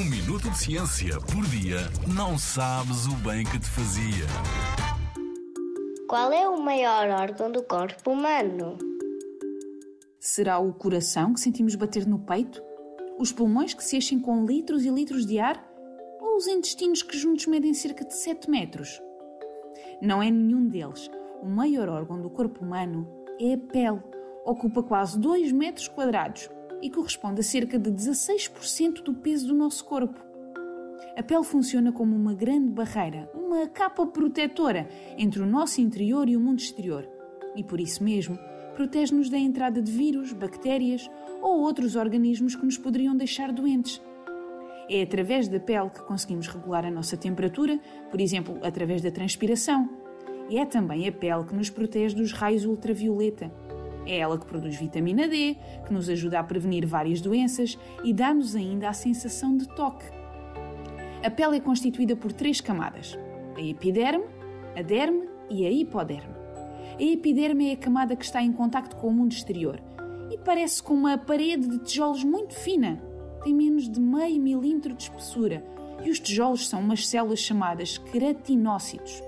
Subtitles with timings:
[0.00, 1.80] Um minuto de ciência por dia
[2.16, 4.24] não sabes o bem que te fazia.
[6.08, 8.78] Qual é o maior órgão do corpo humano?
[10.18, 12.62] Será o coração que sentimos bater no peito?
[13.18, 15.62] Os pulmões que se enchem com litros e litros de ar?
[16.18, 18.98] Ou os intestinos que juntos medem cerca de 7 metros?
[20.00, 21.10] Não é nenhum deles.
[21.42, 23.06] O maior órgão do corpo humano
[23.38, 24.00] é a pele.
[24.46, 26.48] Ocupa quase 2 metros quadrados
[26.82, 30.20] e corresponde a cerca de 16% do peso do nosso corpo.
[31.16, 34.88] A pele funciona como uma grande barreira, uma capa protetora
[35.18, 37.06] entre o nosso interior e o mundo exterior.
[37.56, 38.38] E por isso mesmo,
[38.74, 41.10] protege-nos da entrada de vírus, bactérias
[41.42, 44.00] ou outros organismos que nos poderiam deixar doentes.
[44.88, 47.78] É através da pele que conseguimos regular a nossa temperatura,
[48.10, 49.88] por exemplo, através da transpiração.
[50.48, 53.52] E é também a pele que nos protege dos raios ultravioleta.
[54.10, 55.56] É ela que produz vitamina D,
[55.86, 60.04] que nos ajuda a prevenir várias doenças e dá-nos ainda a sensação de toque.
[61.22, 63.16] A pele é constituída por três camadas:
[63.56, 64.24] a epiderme,
[64.76, 66.34] a derme e a hipoderme.
[66.98, 69.80] A epiderme é a camada que está em contacto com o mundo exterior
[70.28, 73.00] e parece com uma parede de tijolos muito fina.
[73.44, 75.64] Tem menos de meio milímetro de espessura
[76.04, 79.22] e os tijolos são umas células chamadas queratinócitos.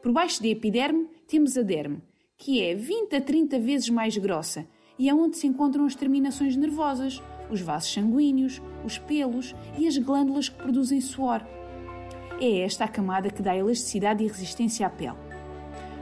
[0.00, 2.00] Por baixo da epiderme temos a derme,
[2.36, 4.66] que é 20 a 30 vezes mais grossa
[4.98, 9.96] e é onde se encontram as terminações nervosas, os vasos sanguíneos, os pelos e as
[9.98, 11.44] glândulas que produzem suor.
[12.40, 15.16] É esta a camada que dá elasticidade e resistência à pele.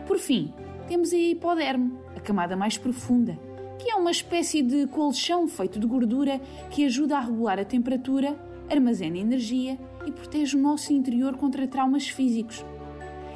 [0.07, 0.53] Por fim,
[0.89, 3.39] temos a hipoderme, a camada mais profunda,
[3.79, 8.39] que é uma espécie de colchão feito de gordura que ajuda a regular a temperatura,
[8.71, 12.65] armazena energia e protege o nosso interior contra traumas físicos.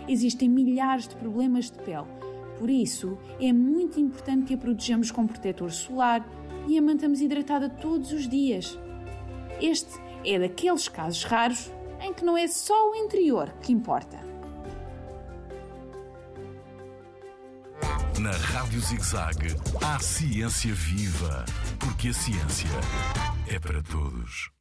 [0.09, 2.07] Existem milhares de problemas de pele
[2.59, 6.27] por isso, é muito importante que a protejamos com protetor solar
[6.67, 8.79] e a mantamos hidratada todos os dias.
[9.61, 14.19] Este é daqueles casos raros em que não é só o interior que importa.
[18.19, 21.45] Na Rádio ZigZag, há ciência viva,
[21.79, 22.71] porque a ciência
[23.47, 24.56] é para todos.